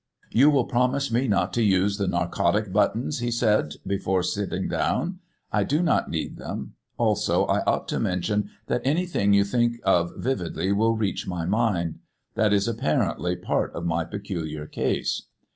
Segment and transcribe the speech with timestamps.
[0.31, 5.19] "You will promise me not to use the narcotic buttons," he said, before sitting down.
[5.51, 6.73] "I do not need them.
[6.97, 11.99] Also I ought to mention that anything you think of vividly will reach my mind.
[12.33, 15.27] That is apparently part of my peculiar case."